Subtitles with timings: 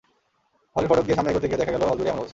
[0.73, 2.29] হলের ফটক দিয়ে সামনে এগোতে গিয়ে দেখা গেল, হলজুড়েই এমন অবস্থা।